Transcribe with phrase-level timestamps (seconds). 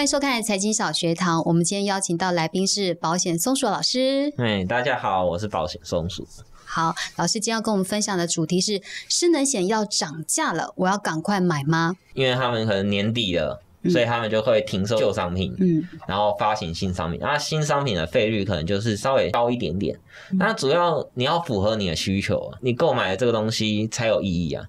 [0.00, 1.42] 欢迎收看财经小学堂。
[1.44, 4.32] 我们今天邀请到来宾是保险松鼠老师。
[4.38, 6.26] 哎，大家好，我是保险松鼠。
[6.64, 8.80] 好，老师今天要跟我们分享的主题是
[9.10, 11.98] 失能险要涨价了，我要赶快买吗？
[12.14, 13.60] 因为他们可能年底了，
[13.90, 17.20] 所以他们就会停售旧商品，嗯，然后发行新商品。
[17.20, 19.94] 那新商品的费率可能就是稍微高一点点。
[20.38, 24.64] 那主要你要符合你的需求，你购买的这个东西才有意义啊。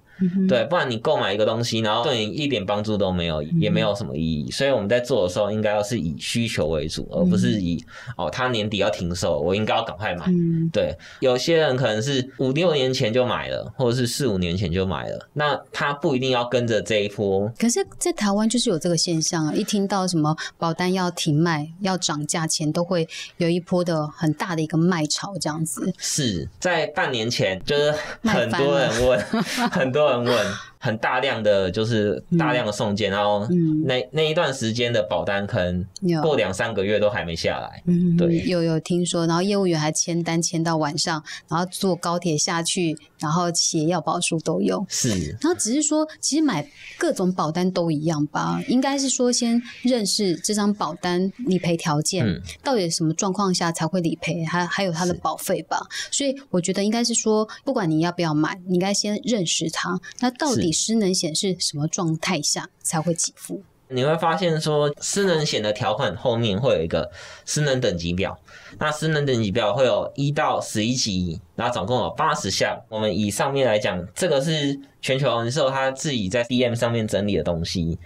[0.48, 4.50] 对，不然你购买一个东西，然后对你一点帮助都没有，也没有什么意义。
[4.50, 7.84] 所以我们在做的时候，应该要是以需求为主，而不是以
[8.16, 10.26] 哦，他年底要停售，我应该要赶快买。
[10.72, 17.50] 对，有些人可能是五六年前就买了，或者是四五年前就买了，那他不一定要跟着这一波。
[17.58, 23.08] 可是，在台湾就是有这个现象啊，一听到什么保单要停卖、要涨价前，都会
[23.38, 25.92] 有一波的很大的一个卖潮，这样子。
[25.98, 27.92] 是在半年前，就是
[28.22, 29.20] 很多人问，
[29.70, 30.24] 很多人。
[30.24, 33.46] 问很大量的就是大量的送件，然后
[33.84, 35.86] 那那一段时间的保单可能
[36.20, 37.80] 过两三个月都还没下来。
[37.86, 44.84] 嗯，对，有有听说，然后业务员还签单签到晚上，然后坐高铁下去，然后写要保书都有。
[44.88, 48.60] 是，然后只是说，其实买各种保单都一样吧？
[48.66, 52.26] 应该是说先认识这张保单理赔条件，
[52.64, 55.78] 到底什么状况下才会理赔，还还有它的保费吧。
[56.10, 59.96] 所以我觉得应该是说，不管你要不要买，你应该先认识它。
[60.18, 60.71] 那到底？
[60.72, 63.62] 失能险是什么状态下才会给付？
[63.88, 67.10] 你会发现说，失能险的条款后面会有一个
[67.44, 68.38] 失能等级表。
[68.78, 72.80] 那失能等级表会有一到十一级，那总共有八十项。
[72.88, 77.98] 我们以上面来讲，这个是全球人寿他自己在 DM 上面整理的东西。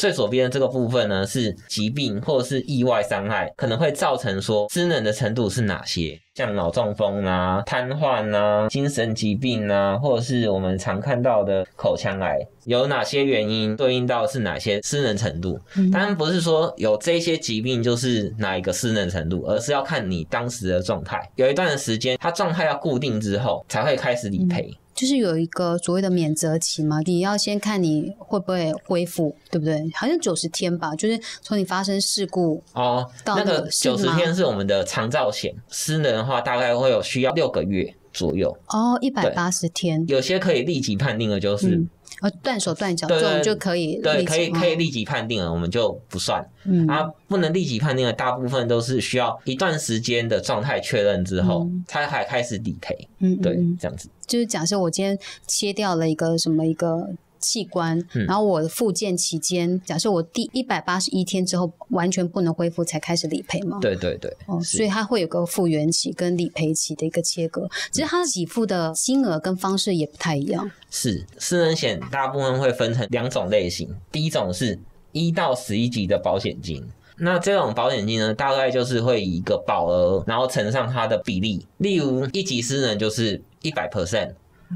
[0.00, 6.18] 最左边的这个部分呢，是疾病或者是意外伤害可能会造成说失能的程度是哪些？
[6.34, 15.60] 像脑中风啊、瘫痪啊、精神疾病啊，或者是我们常看到的口腔癌，有哪些原因对应到是哪些失能程度？
[15.92, 21.20] 当然不是说有这些疾病就是哪一个失能程度，而是要看你当时的状态。
[21.36, 24.72] 有一段的时间，它状态要固定之后，才会开始理赔。
[25.00, 29.82] 就是有一个所谓的免责期嘛，你要先看你会不会恢复，对不对？
[29.94, 38.56] 好像九十天吧，就是从你发生事故哦，那个九十天是我们的长照险，失能的话大概会有需要六个月左右。
[38.68, 41.82] 哦，一百八十天，有些可以立即判定的，就是。
[42.20, 46.46] 呃，断手断脚这种就可以，对，可以可以立即判定了，我们就不算。
[46.64, 53.08] 嗯，啊，不能立即判定的，大部分都是需要一段时间的状态确认之后，才还开始理赔。
[53.20, 54.10] 嗯，对，这样子。
[54.26, 57.08] 就是假设我今天切掉了一个什么一个。
[57.40, 63.78] 器官，然后我复健期间，假设我第一百八十一天之后完全不能恢复，才开始理赔吗？
[63.80, 70.70] 对对对，哦，所以它会有个复原期跟理赔期的一个切割，只是它给付的金额跟方式也不太一样。
[70.90, 74.78] 是私人险大部分会分成两种类型，第一种是
[75.12, 76.84] 一到十一级的保险金，
[77.18, 84.34] 那这种保险金呢，大概就是会以一个保额，然后乘上它的比例，例如一级私人就是一百 percent，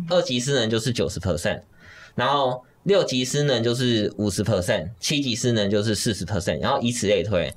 [0.08, 1.60] 二级私人就是九十 percent。
[2.14, 7.52] 然后六级失能就是五十 percent，七级失能就是四十 percent，然后以此类推。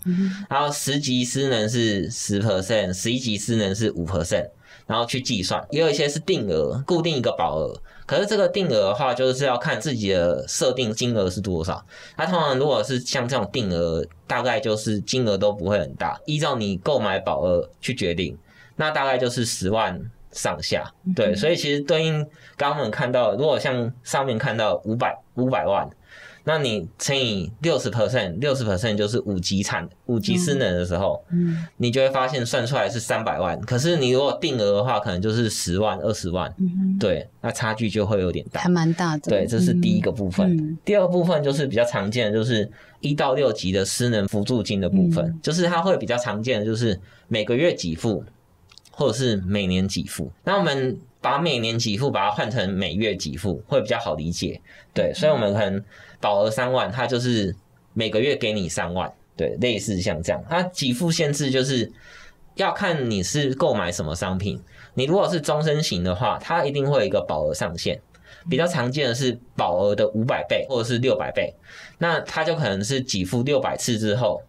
[0.50, 4.50] 然后十级失能是十 percent，十一级失能是五 percent，
[4.86, 5.66] 然后去计算。
[5.70, 7.80] 也有一些是定额，固定一个保额。
[8.06, 11.86] 可是这个定额的话，就是要看自己的设定金额是多少。
[12.16, 18.38] 它通常如果是像这种定额，大概就是金额都不会很大，依照你购买保额去决定。
[18.78, 20.10] 那大概就是十万。
[20.38, 22.24] 上下对，所以其实对应
[22.56, 25.90] 刚刚我们看到，如果像上面看到五百五百万，
[26.44, 33.60] 那你乘以六十 percent，六十 percent 就是五级产五级失能的时候，嗯，你就会发现算出来是三百万。
[33.62, 36.54] 可是你如果定额的话，可能就是十万二十万，
[37.00, 39.30] 对，那差距就会有点大，还蛮大的。
[39.30, 40.78] 对，这是第一个部分。
[40.86, 42.70] 第二个部分就是比较常见的，就是
[43.02, 48.24] 一到六级的失能辅助金的部分，就是它会比较常见的，就是每个月给付。
[48.98, 54.60] 或者是每年给付，那我们把每年给付把它换成每月给付，会比较好理解。
[54.92, 55.84] 对，所以我们可能
[56.20, 57.56] 保额三万，它就是
[57.94, 60.44] 每个月给你三万，对，类似像这样。
[60.50, 61.92] 它给付限制就是
[62.56, 64.60] 要看你是购买什么商品。
[64.96, 68.02] 你如果是终身型的话，它一定会有一个保额上限。
[68.50, 71.54] 比较常见的是保额的五百倍或者是六百倍，
[72.00, 74.42] 那它就可能是给付六百次之后。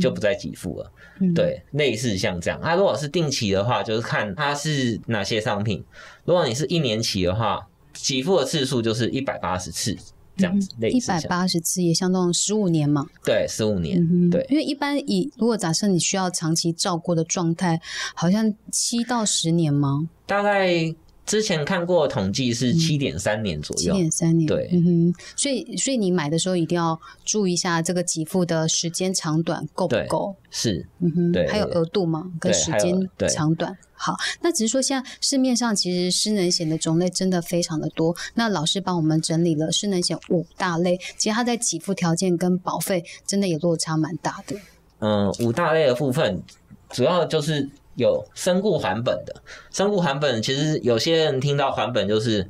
[0.00, 0.92] 就不再给付了，
[1.34, 2.60] 对，类似像这样。
[2.62, 5.84] 它如果是定期的话，就是看它是哪些商品。
[6.24, 9.96] 如果你是一年期的话，给付的次数就是一百八十次
[10.36, 10.68] 这样子。
[10.90, 13.06] 一百八十次也相当于十五年嘛？
[13.24, 14.30] 对，十五年。
[14.30, 17.80] 对，因为一般以如果假设你需要长期照顾的状态，
[18.14, 20.08] 好像七到十年吗？
[20.26, 20.92] 大概
[21.26, 32.30] 之前看过统计是七点三年左右，七点三年，对，嗯哼，所以所以你买的时候一定要注意一下这个给付的时间长短够不够，是，嗯哼，对，还有额度吗？
[32.38, 32.94] 跟时间
[33.28, 33.76] 长短。
[33.94, 44.56] 好，那只是说现在市面上其实失能险的种类真的非常的多，那老师帮我们整理了失能险五大类，其实它在给付条件跟保费真的也落差蛮大的。
[44.98, 46.42] 嗯，五大类的部分
[46.90, 47.70] 主要就是。
[47.96, 49.34] 有身故还本的，
[49.70, 52.48] 身故还本其实有些人听到还本就是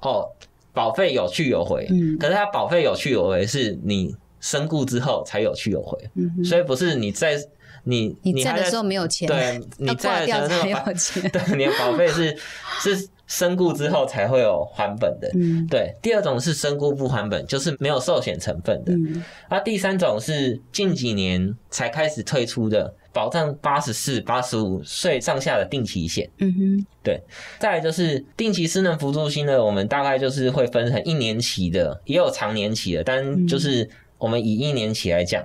[0.00, 0.28] 哦，
[0.72, 7.36] 保费有去有回，嗯，可是它保费有去有回是你身故之后才有去有回，嗯，所以不是你在
[7.84, 12.36] 你你在的时候没有钱，对， 你在的时候没有钱， 对，你的保费是
[12.80, 13.08] 是。
[13.26, 15.94] 身故之后才会有还本的，嗯，对。
[16.02, 18.92] 第二种是身故不还本，就是没有寿险成分的。
[18.92, 26.28] 嗯，那第三种是近几年才开始推出的，保障八十四、八十五岁上下的定期险。
[26.38, 27.18] 嗯哼，对。
[27.58, 33.88] 再来就是定期失能辅助金的，我们大概就是会分成一年期的，也有长年期的，但就是
[34.18, 35.42] 我们以一年期来讲。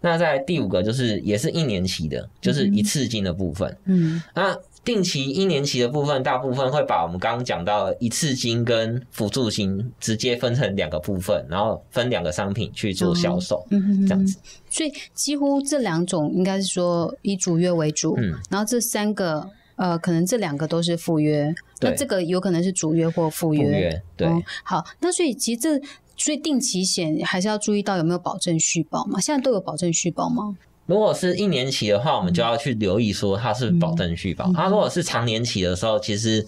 [0.00, 3.74] 那在第五个就是也是一年期的，就是一次金的部分。
[3.84, 4.54] 嗯，那。
[4.84, 14.38] 定期一年期的部分，大部分会把我们刚刚讲到一次金跟辅助金直接分成两个部分，然后分两个商品去做销售，嗯这样子。
[14.68, 24.28] 所以几乎这两种应该是说以主约为主，嗯，然后这三个呃，可能这两个都是副约，那这个有可能是主约或副约，对。
[24.64, 25.80] 好，那所以其实这
[26.16, 29.20] 所以定期险还是要注意到有没有保证续保嘛？
[29.20, 30.56] 现在都有保证续保吗？
[30.86, 34.52] 如果是一年期的话，我们就要去留意说它是保证续保。
[34.52, 36.44] 它如果是长年期的时候，其实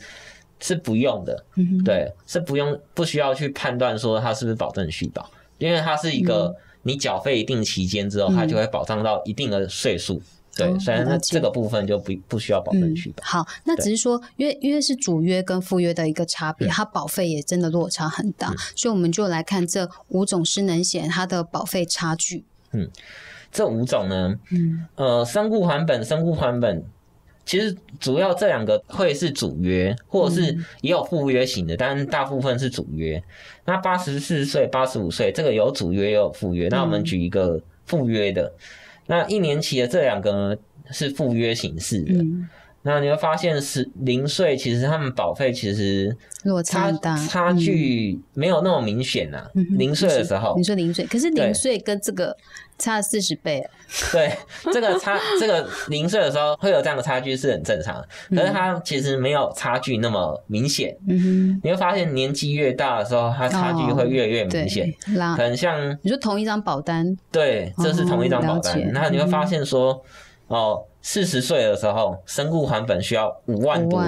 [0.61, 1.45] 是不用的，
[1.85, 10.21] 对，是不用不需要去判断说它是不是保证续保，因为它是一个你缴费一定期间之后，它就会保障到一定的岁数，
[10.57, 13.23] 对，虽然它这个部分就不不需要保证续保。
[13.25, 22.45] 好，那只是说，因为因为是主约跟副约的一个差别，它保费也真的落差很大，所以我们就来看这五种失能险它的保费差距。
[22.73, 22.91] 嗯。
[23.55, 26.85] 这五种呢，嗯，呃，身故还本、身故还本，
[27.47, 33.23] 其实主要这两个会是主约，或者是也有附约型的，但大部分是主约。
[33.65, 36.69] 那八十四岁、八十五岁，这个有主约也有附约。
[36.69, 38.53] 那我们举一个附约的，
[39.07, 40.57] 那一年期的这两个呢
[40.91, 42.25] 是附约形式的。
[42.87, 46.15] 那你会发现是零岁，其实他们保费其实
[46.45, 49.43] 落差大，差距没有那么明显呐。
[49.79, 52.37] 零岁的时候，你说零岁，可是零岁跟这个
[52.79, 53.67] 差四十倍。
[54.13, 54.37] 对，
[54.71, 60.95] 这个差这个零岁的时候会有这样的差距是很正常，可是它其实没有差距那么明显。
[61.09, 64.93] 嗯哼，你会发现年纪越大的时候，它差距会越越明显。
[65.37, 70.05] 可能像你说同一张保单，对，这是同一张保单，那你会发现说，
[70.49, 70.85] 哦。
[71.07, 74.01] 四十岁的时候，身故还本需要五万多，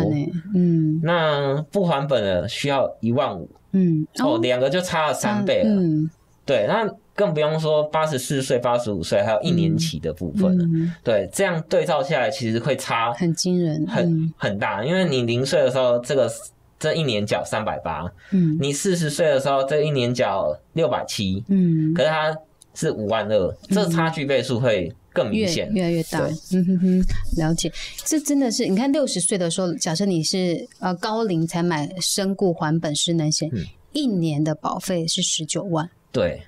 [0.55, 6.09] 嗯，那不还本的需要一万五，嗯，哦，两个就差了三倍了，嗯，
[6.47, 10.65] 对，那更不用说八十四岁、八十五岁还有一年期的部分了，
[11.05, 16.33] 对，这样对照下来，其实会差很惊人，很很大，因为你零岁的时候，这个
[16.79, 22.35] 这一年缴三百八，嗯，你四十岁的时候，这一年缴六百七，嗯，可是它
[22.73, 24.91] 是五万二，这差距倍数会。
[25.17, 26.21] 更明显，越来越大。
[26.53, 27.05] 嗯哼哼，
[27.39, 27.73] 了解。
[28.05, 33.51] 这真的是，你看六十岁的时候，假设你是呃高龄才买身故还本失能险，
[33.93, 35.89] 一年的保费是十九万。
[36.13, 36.43] 对，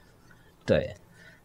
[0.66, 0.94] 对，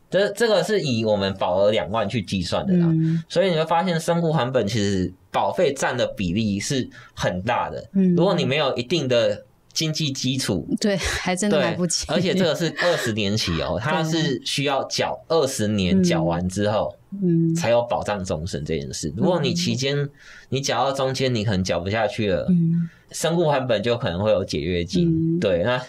[0.09, 2.87] 这这个是以我们保额两万去计算的啦。
[3.29, 7.89] 所以你会发现，身故还本其实保费占的比例是很大的。
[7.93, 9.45] 嗯，如果你没有一定的。
[9.73, 12.05] 经济基础对，还真的买不起。
[12.07, 19.11] 而且这个是 二十年起哦，它是需要缴二十年，缴完之后，嗯，才有保障终身这件事。
[19.17, 20.07] 如果你期间
[20.49, 25.39] 你缴到中间，你可能缴不下去了，嗯，身故还本就可能会有解约金。
[25.39, 25.81] 对，那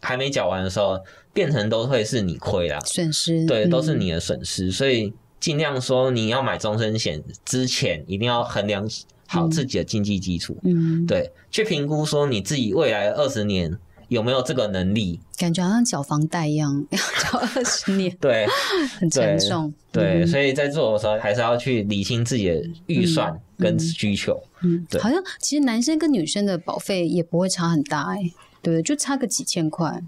[0.00, 0.98] 还没缴完的时候，
[1.32, 4.70] 变成都会是你亏啦，损失，对，都是你的损失。
[4.70, 8.88] 所以尽量说，你要买终身险之前，一定要衡量。
[9.40, 13.76] 好自己的经济基础，嗯，对，去评估说你自己未来二十年
[14.08, 18.46] 有没有这个能力，感觉好像缴房贷一样， 要缴二十年，对，
[19.00, 30.02] 很沉重，对，所以在做的时候还是要去理清自己的预算跟需求，嗯，对，好像其实男生跟女生的保费也不会差很大，哎，对，就差个几千块，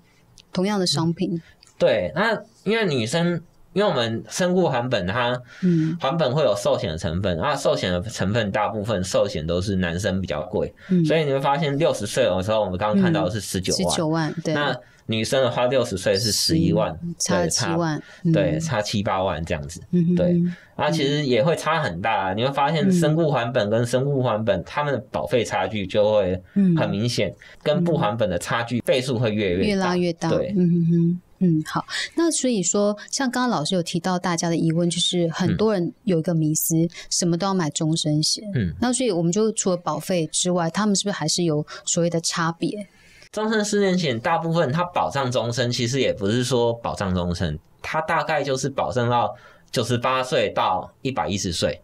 [0.53, 1.41] 同样的商品，
[1.79, 3.43] 对，那因为女生。
[3.75, 5.95] 因为我们身故还本，它嗯。
[6.01, 14.77] 还本会有寿险的成分，啊，寿险的成分大部分寿险都是男生比较贵，嗯，所以你会发现六十岁的时候，我们刚刚看到的是十九十万，九万，对，那
[15.07, 18.33] 女生的话六十岁是十一万，差七万，嗯。
[18.33, 19.81] 对，，差七八万这样子。
[20.17, 26.77] 对嗯啊，其实也会差很大、你会发现身故还本跟身故还本，他们的保费差距就会嗯。
[26.77, 31.21] 很明显，跟不还本的差距倍数会越越越大拉越大，对，嗯哼哼。
[31.45, 31.85] 嗯，好。
[32.15, 36.75] 那所以说，像刚刚老师有提到大家的疑问，就是很多人有一个迷思，
[37.11, 38.45] 什么都要买终身险。
[38.55, 42.87] 嗯，那所以我们就除了保费之外，他们是不是还是有所谓的差别？
[43.31, 49.35] 终身失能险大部分它保障终身，其实也不是说保障终身，它大概就是保障到
[49.73, 51.81] 九十八岁到一百一十岁。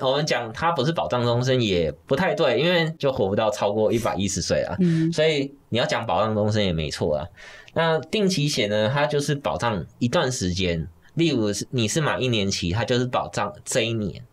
[0.00, 4.76] 我们讲它不是保障终身也不太对，因为就活不到超过一百一十岁啊。
[4.80, 7.26] 嗯所以你要讲保障终身也没错啊。
[7.74, 14.24] 那定期险呢，它就是保障一段时间，例如是你是买一年期，它就是保障这一年。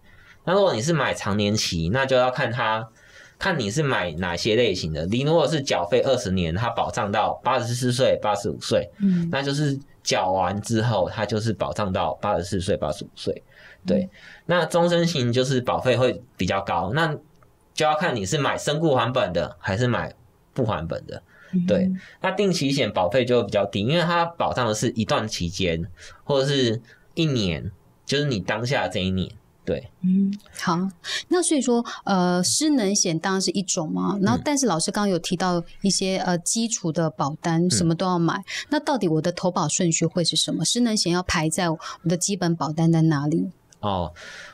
[0.46, 2.88] 那如果你是买长年期，那就要看它
[3.38, 5.06] 看你是买哪些类型的。
[5.08, 13.44] 你如果是缴费二十年，它保障到八十四岁、八十五岁，嗯那就是缴完之后，它就是保障到八十四岁、八十五岁。
[13.86, 14.08] 对，
[14.46, 17.16] 那终身型就是保费会比较高，那
[17.74, 20.14] 就要看你是买身故还本的，还是买
[20.54, 21.24] 不还本的。
[21.68, 21.92] 对，
[22.22, 25.86] 那定期险保费就会比较低，因为它保障的是一段期间，
[26.24, 26.82] 或者是
[27.14, 27.72] 一年，
[28.06, 29.30] 就是你当下这一年。
[29.64, 30.76] 对，嗯，好。
[31.28, 38.44] 那所以说，呃，失能险当然是一种嘛，然后嗯但是老师刚刚有提到一些呃基础的保单，什么都要买。
[38.70, 40.66] 那到底我的投保顺序会是什么？
[40.66, 41.80] 失能险要排在我
[42.10, 43.52] 的基本保单在哪里？
[43.82, 44.12] 哦，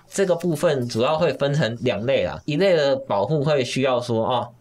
[0.09, 4.53] 这个部分主要会分成两类啦，一类的保护会需要说哦，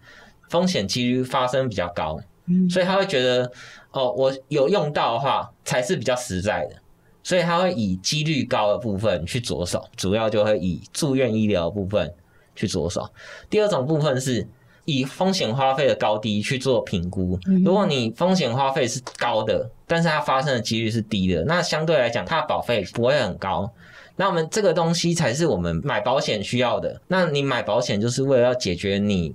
[0.49, 3.51] 风险几率发生比较高，嗯所以他会觉得
[3.91, 6.77] 哦，我有用到的话才是比较实在的，
[7.23, 12.13] 所以他会以几率高的部分去着手，主要就会以住院医疗部分
[12.55, 13.09] 去着手。
[13.51, 14.47] 第二种部分是
[14.85, 17.37] 以风险花费的高低去做评估。
[17.65, 23.69] 如果你风险花费是高的，但是它发生的几率是低的，那相对来讲它的保费不会很高。
[24.15, 27.01] 那我们这个东西才是我们买保险需要的。
[27.09, 29.35] 那你买保险就是为了要解决你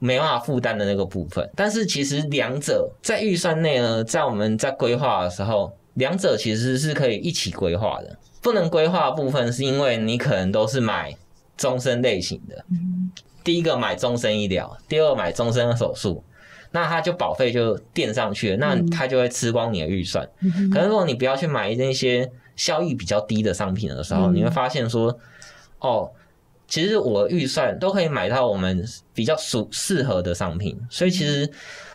[0.00, 1.48] 没办法负担的那个部分。
[1.54, 8.18] 但是其实两者在预算内呢，在我们在规划的时候，两者其实是可以一起规划的。
[8.42, 11.14] 不能规划的部分是因为你可能都是买
[11.56, 12.64] 终身类型的，
[13.44, 16.24] 第一个买终身医疗，第二个买终身手术。
[16.72, 20.24] 那它就保费就垫上去了，那它就会吃光你的预算。
[20.72, 25.18] 可是如果你不要去买那些效益比较低的商品的时候，嗯你会发现说，
[25.80, 26.08] 哦，
[26.70, 31.50] 其实我预算都可以买到我们比较属适合的商品，所以其实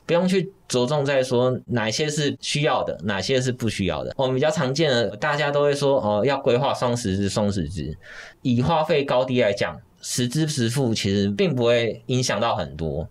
[0.06, 4.14] 不用去着重在说哪些是需要的，哪些是不需要的。
[4.18, 7.98] 我们比较常见的，大家都会说哦，要规划双十支、双十支。
[8.42, 13.08] 以花费高低来讲，实支实付其实并不会影响到很多，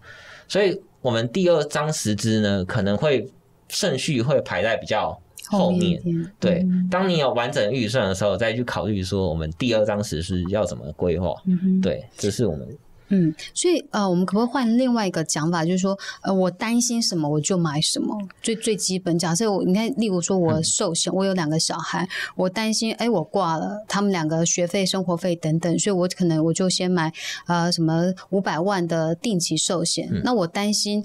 [0.46, 3.26] 所以我们第二张十支呢，可能会
[3.68, 6.00] 顺序会排在比较后面。
[6.40, 11.34] 对嗯，当你有完整预算的时候，再去考虑说我们第二张实施要怎么规划。
[11.82, 12.66] 对，这是我们
[13.08, 19.16] 嗯，所以呃，我们可不可以换另外一个讲法，就是说，呃，我担心什么我就买什么，最最基本。
[19.18, 27.12] 假设我，你看，例如说我寿险，我有两个小孩，我担心，哎，我挂了，他们两个学费、生活费等等，所以我可能我就先买
[27.46, 30.08] 呃什么五百万的定期寿险。
[30.24, 31.04] 那我担心。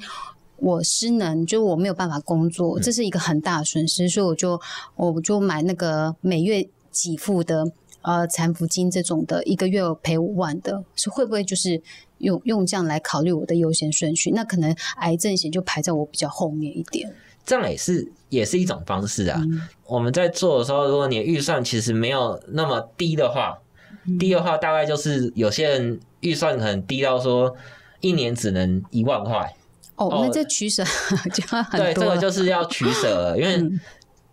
[0.62, 4.60] 我失能，就是我没有办法工作，这是一个很大的损失，所以我就
[4.96, 11.82] 我就买那个每月给付的呃残服金这种的，一个月赔五万的，是会不会就是
[12.20, 14.32] 用用这样来考虑我的优先顺序？
[14.32, 17.13] 那可能癌症险就排在我比较后面一点。
[17.46, 19.42] 这样也是也是一种方式啊。
[19.44, 23.58] 嗯我们在做的时候，如果你的预算其实没有那么低的话，
[24.06, 27.56] 嗯低的话大概就是有些人预算可能低到说
[28.01, 29.56] 一年只能一万块，
[30.00, 30.84] 哦，哦那这取舍
[31.34, 31.94] 就要很对。
[31.94, 33.79] 这个就是要取舍了，因为嗯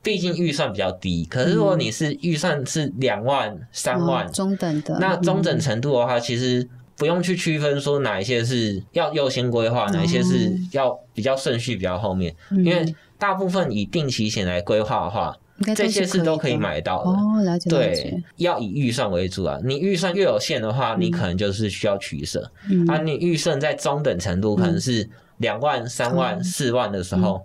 [0.03, 1.25] 毕竟预算比较低。
[1.25, 15.37] 可是如果你是预算是两万、三万哦，中等的，那中等嗯程度的话，其实不用去区分说哪一些是要优先规划，哪一些是要比较顺序比较后面，嗯因为大部分以定期险来规划的话，
[15.75, 17.11] 这些是是都可以买到的。
[17.11, 19.59] 哦，了解了对，，要以预算为主啊。
[19.65, 22.49] 你预算越有限的话，你可能就是需要取舍。
[22.71, 27.45] 嗯啊，你预算在中等程度，可能是两万、三万、四万的时候，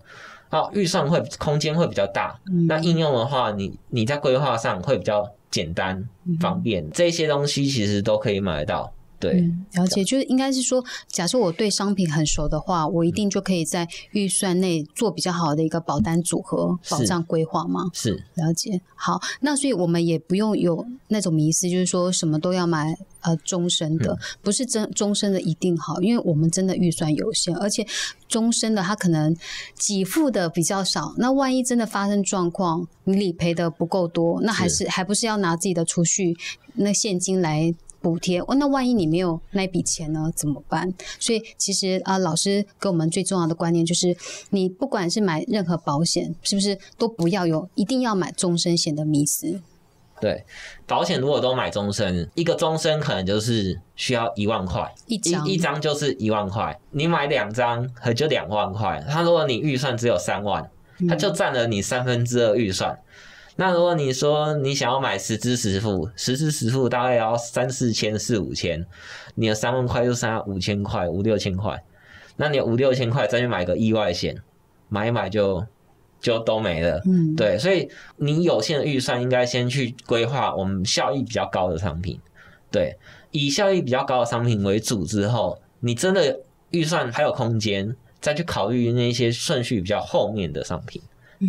[0.49, 2.39] 啊，预算会空间会比较大。
[2.51, 6.07] 嗯那应用的话，你你在规划上会比较简单
[6.39, 6.89] 方便。
[6.91, 8.93] 这些东西其实都可以买得到。
[9.21, 17.91] 对，了解，就是应该是说，假设我对商品很熟的话，我一定就可以在预算内做比较好的一个保单组合保障规划吗？
[17.93, 18.81] 是，了解。
[18.95, 27.85] 好，那所以我们也不用有那种迷思，就是说什么都要买呃终身的，不是真终身的一定好，因为我们真的预算有限，而且
[28.27, 29.37] 终身的它可能
[29.77, 36.35] 给付的比较少，那万一真的发生状况，你理赔的不够多，那还是还不是要拿自己的储蓄
[36.73, 37.75] 那现金来。
[38.01, 40.31] 补贴哦，那万一你没有那笔钱呢？
[40.35, 40.91] 怎么办？
[41.19, 44.15] 所以其实啊，老师给我们最重要的观念就是，
[44.49, 49.61] 你不管是买任何保险，是不是都不要有一定要买终身险的迷思？
[50.19, 50.45] 对，
[50.85, 56.79] 保险如果都买终身，一个终身可能就是需要一万块一张，一张就是一万块。
[56.91, 59.03] 你买两张，可就两万块。
[59.09, 60.69] 他如果你预算只有三万，
[61.09, 62.99] 他就占了你三分之二预算。
[63.61, 68.83] 那如果你说你想要买十支十付，十支十付大概要三四千四五千，
[69.35, 71.83] 你的三万块就剩下五千块五六千块，
[72.37, 74.35] 那你五六千块再去买个意外险，
[74.89, 75.63] 买一买就
[76.19, 77.03] 就都没了。
[77.05, 82.19] 嗯，对，所以你有限的预算应该先去规划我们效益比较高的商品，
[82.71, 82.97] 对，
[83.29, 86.39] 以效益比较高的商品为主之后，你真的
[86.71, 90.99] 预算还有空间再去考虑那些顺序比较后面的商品，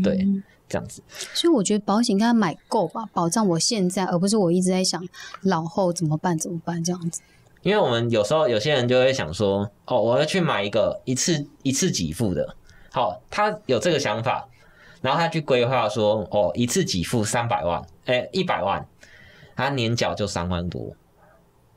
[0.04, 0.28] 对。
[0.73, 1.02] 这样子，
[1.35, 5.07] 所以我觉得保险应该买够吧，保障我现在，而不是我一直在想
[5.43, 7.21] 老后怎么办怎么办这样子。
[7.61, 12.57] 因为我们有时候有些人就会想说，哦，我要去买一个一次一次给付的，
[12.91, 14.49] 好，他有这个想法，
[15.02, 18.88] 然后他去规划说，哦，一次给付三百万，哎，一百万，
[19.55, 20.97] 他年缴就三万多，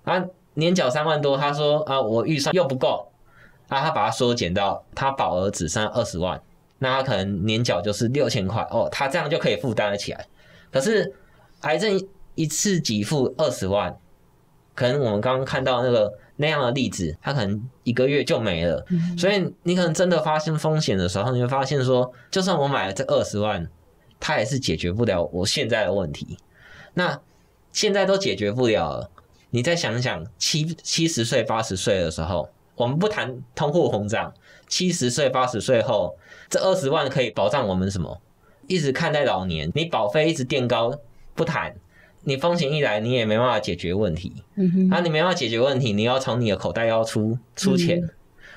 [0.05, 0.23] 啊，
[0.53, 3.11] 年缴三万多，他说啊，我预算又不够，
[3.67, 6.41] 啊，他把它缩减到他保额只剩二十万。
[6.79, 10.25] 那他可能年缴就是六千块哦，他这样就可以负担得起来。
[10.71, 11.13] 可是
[11.61, 13.97] 癌症一次给付二十万，
[14.73, 18.85] 可能我们刚刚看到那个那样的例子，他可能一个月就没了。
[19.17, 23.65] 所以你可能真的发生风险的时候，你会发现说，就算我买了这二十万，
[24.19, 26.37] 它也是解决不了我现在的问题。
[26.93, 27.21] 那
[27.71, 29.09] 现在都解决不了了，
[29.49, 34.33] 你再想想七七十岁、八十岁的时候，我们不谈通货膨胀，
[34.67, 36.17] 七十岁、八十岁后。
[36.47, 38.21] 这二十万可以保障我们什么？
[38.67, 40.93] 一直看待老年，你保费一直垫高
[41.33, 41.73] 不谈，
[42.23, 44.31] 你风险一来，你也没办法解决问题。
[44.55, 47.99] 嗯哼，啊，你没办法解决问题，你要从你的口袋要出出钱，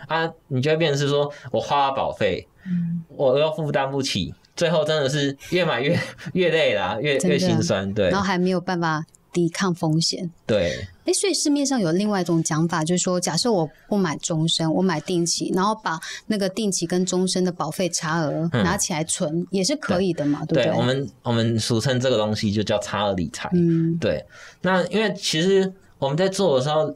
[0.07, 2.47] 啊，你就会变成是说我花保费，
[3.09, 5.99] 我又负担不起，最后真的是越买越
[6.35, 7.93] 越累啦，越越心酸。
[7.95, 9.05] 对，然后还没有办法。
[9.33, 20.77] 抵抗风险，对，哎，所以市面上有另外一种讲法，就是说，假设我不买终身，我买定期，然后把那个定期跟终身的保费差额拿起来存，也是可以的嘛，对不对？
[20.77, 23.51] 我们我们俗称这个东西就叫差额理财。
[23.53, 24.25] 嗯，对。
[24.63, 26.95] 那因为其实我们在做的时候，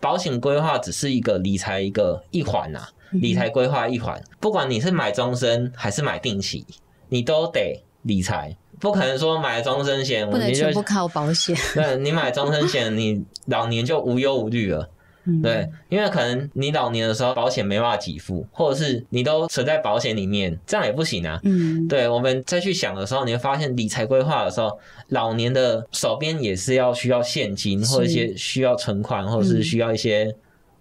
[0.00, 6.64] 保险规划只是一个理财一个一环呐，理财规划一环，不管你是买终身还是买定期，
[7.08, 8.56] 你都得理财。
[8.82, 11.56] 不可能说买终身险，不能全部靠保险。
[11.72, 14.90] 对，你买终身险，你老年就无忧无虑了。
[15.40, 21.38] 对，因为可能你老年的时候保险没办法给付，或者是你都存在保险里面，这样也不行啊。
[21.44, 24.76] 嗯，对，我们再去想的时候，你会发现理财规划的时候，
[25.10, 30.34] 老年的手边也是要需要现金，或者一些需要存款，或者是需要一些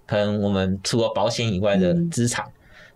[0.07, 2.43] 可能我们除了保险以外的资产。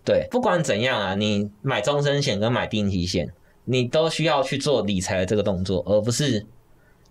[0.03, 3.31] 对，不管怎样啊，你买终身险跟买定期险。
[3.65, 6.45] 你都需要去做理财的这个动作，而不是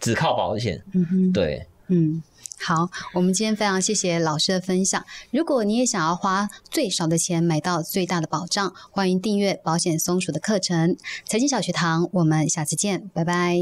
[0.00, 0.82] 只靠保险。
[0.92, 2.22] 嗯哼，对，嗯，
[2.58, 5.04] 好，我们今天非常谢谢老师的分享。
[5.30, 12.08] 如果你也想要花最少的钱买到最大的保障，欢迎订阅保险松鼠的课程——财经小学堂。
[12.12, 13.54] 我们下次见，拜拜。